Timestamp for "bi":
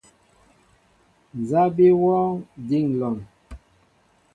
1.75-1.87